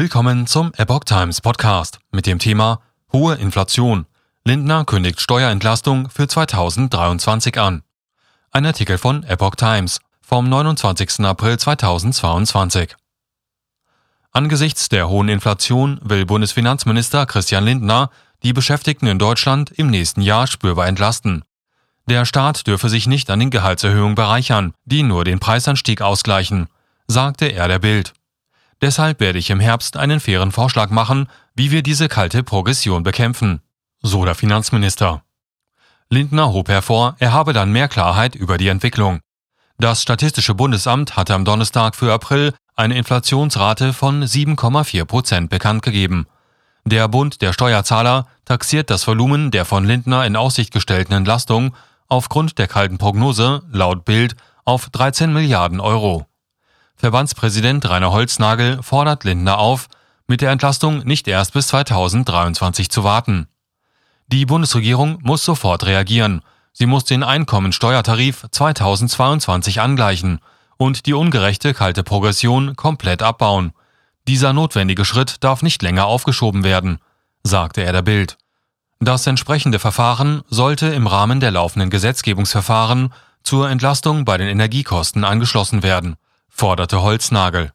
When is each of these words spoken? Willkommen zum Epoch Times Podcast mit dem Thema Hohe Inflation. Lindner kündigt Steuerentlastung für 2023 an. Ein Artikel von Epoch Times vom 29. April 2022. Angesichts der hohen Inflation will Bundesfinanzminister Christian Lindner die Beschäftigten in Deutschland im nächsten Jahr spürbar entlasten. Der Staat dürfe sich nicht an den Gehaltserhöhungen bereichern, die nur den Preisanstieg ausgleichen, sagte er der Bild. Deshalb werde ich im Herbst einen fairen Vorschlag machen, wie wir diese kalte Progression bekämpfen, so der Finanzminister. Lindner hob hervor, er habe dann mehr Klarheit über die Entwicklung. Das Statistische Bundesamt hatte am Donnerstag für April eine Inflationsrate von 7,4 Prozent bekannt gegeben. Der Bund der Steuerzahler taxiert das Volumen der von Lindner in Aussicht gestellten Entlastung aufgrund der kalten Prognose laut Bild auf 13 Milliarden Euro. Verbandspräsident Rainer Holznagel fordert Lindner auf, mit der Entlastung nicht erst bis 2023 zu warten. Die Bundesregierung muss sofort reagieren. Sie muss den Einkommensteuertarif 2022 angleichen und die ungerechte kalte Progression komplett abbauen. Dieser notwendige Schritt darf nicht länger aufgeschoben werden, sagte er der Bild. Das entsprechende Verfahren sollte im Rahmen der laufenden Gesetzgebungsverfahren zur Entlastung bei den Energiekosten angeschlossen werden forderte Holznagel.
Willkommen 0.00 0.46
zum 0.46 0.72
Epoch 0.78 1.04
Times 1.04 1.42
Podcast 1.42 1.98
mit 2.10 2.24
dem 2.24 2.38
Thema 2.38 2.80
Hohe 3.12 3.34
Inflation. 3.34 4.06
Lindner 4.46 4.86
kündigt 4.86 5.20
Steuerentlastung 5.20 6.08
für 6.08 6.26
2023 6.26 7.60
an. 7.60 7.82
Ein 8.50 8.64
Artikel 8.64 8.96
von 8.96 9.24
Epoch 9.24 9.56
Times 9.56 10.00
vom 10.22 10.48
29. 10.48 11.20
April 11.26 11.58
2022. 11.58 12.96
Angesichts 14.32 14.88
der 14.88 15.10
hohen 15.10 15.28
Inflation 15.28 16.00
will 16.02 16.24
Bundesfinanzminister 16.24 17.26
Christian 17.26 17.66
Lindner 17.66 18.08
die 18.42 18.54
Beschäftigten 18.54 19.06
in 19.06 19.18
Deutschland 19.18 19.70
im 19.70 19.90
nächsten 19.90 20.22
Jahr 20.22 20.46
spürbar 20.46 20.86
entlasten. 20.86 21.44
Der 22.06 22.24
Staat 22.24 22.66
dürfe 22.66 22.88
sich 22.88 23.06
nicht 23.06 23.28
an 23.28 23.38
den 23.38 23.50
Gehaltserhöhungen 23.50 24.14
bereichern, 24.14 24.72
die 24.86 25.02
nur 25.02 25.24
den 25.24 25.40
Preisanstieg 25.40 26.00
ausgleichen, 26.00 26.68
sagte 27.06 27.48
er 27.48 27.68
der 27.68 27.80
Bild. 27.80 28.14
Deshalb 28.82 29.20
werde 29.20 29.38
ich 29.38 29.50
im 29.50 29.60
Herbst 29.60 29.96
einen 29.96 30.20
fairen 30.20 30.52
Vorschlag 30.52 30.90
machen, 30.90 31.28
wie 31.54 31.70
wir 31.70 31.82
diese 31.82 32.08
kalte 32.08 32.42
Progression 32.42 33.02
bekämpfen, 33.02 33.60
so 34.00 34.24
der 34.24 34.34
Finanzminister. 34.34 35.22
Lindner 36.08 36.52
hob 36.52 36.68
hervor, 36.68 37.14
er 37.18 37.32
habe 37.32 37.52
dann 37.52 37.72
mehr 37.72 37.88
Klarheit 37.88 38.34
über 38.34 38.58
die 38.58 38.68
Entwicklung. 38.68 39.20
Das 39.78 40.02
Statistische 40.02 40.54
Bundesamt 40.54 41.16
hatte 41.16 41.34
am 41.34 41.44
Donnerstag 41.44 41.94
für 41.94 42.12
April 42.12 42.52
eine 42.74 42.96
Inflationsrate 42.96 43.92
von 43.92 44.24
7,4 44.24 45.04
Prozent 45.04 45.50
bekannt 45.50 45.82
gegeben. 45.82 46.26
Der 46.84 47.08
Bund 47.08 47.42
der 47.42 47.52
Steuerzahler 47.52 48.26
taxiert 48.46 48.90
das 48.90 49.06
Volumen 49.06 49.50
der 49.50 49.64
von 49.64 49.84
Lindner 49.84 50.24
in 50.24 50.36
Aussicht 50.36 50.72
gestellten 50.72 51.12
Entlastung 51.12 51.74
aufgrund 52.08 52.58
der 52.58 52.66
kalten 52.66 52.98
Prognose 52.98 53.62
laut 53.70 54.04
Bild 54.04 54.34
auf 54.64 54.88
13 54.90 55.32
Milliarden 55.32 55.80
Euro. 55.80 56.26
Verbandspräsident 57.00 57.88
Rainer 57.88 58.12
Holznagel 58.12 58.82
fordert 58.82 59.24
Lindner 59.24 59.56
auf, 59.56 59.88
mit 60.26 60.42
der 60.42 60.50
Entlastung 60.50 60.98
nicht 60.98 61.26
erst 61.28 61.54
bis 61.54 61.68
2023 61.68 62.90
zu 62.90 63.04
warten. 63.04 63.48
Die 64.26 64.44
Bundesregierung 64.44 65.18
muss 65.22 65.42
sofort 65.42 65.86
reagieren. 65.86 66.42
Sie 66.74 66.84
muss 66.84 67.04
den 67.04 67.22
Einkommensteuertarif 67.22 68.44
2022 68.50 69.80
angleichen 69.80 70.40
und 70.76 71.06
die 71.06 71.14
ungerechte 71.14 71.72
kalte 71.72 72.02
Progression 72.02 72.76
komplett 72.76 73.22
abbauen. 73.22 73.72
Dieser 74.28 74.52
notwendige 74.52 75.06
Schritt 75.06 75.42
darf 75.42 75.62
nicht 75.62 75.80
länger 75.80 76.04
aufgeschoben 76.04 76.64
werden, 76.64 76.98
sagte 77.42 77.80
er 77.80 77.94
der 77.94 78.02
Bild. 78.02 78.36
Das 78.98 79.26
entsprechende 79.26 79.78
Verfahren 79.78 80.42
sollte 80.50 80.88
im 80.88 81.06
Rahmen 81.06 81.40
der 81.40 81.50
laufenden 81.50 81.88
Gesetzgebungsverfahren 81.88 83.14
zur 83.42 83.70
Entlastung 83.70 84.26
bei 84.26 84.36
den 84.36 84.48
Energiekosten 84.48 85.24
angeschlossen 85.24 85.82
werden 85.82 86.18
forderte 86.60 87.00
Holznagel. 87.00 87.70